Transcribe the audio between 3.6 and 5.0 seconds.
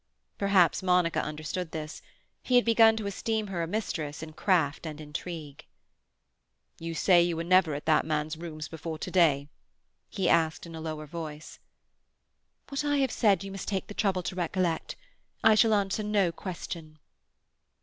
a mistress in craft and